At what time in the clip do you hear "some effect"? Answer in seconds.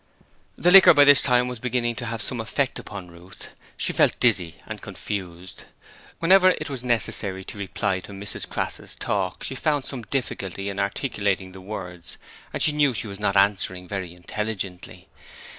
2.23-2.79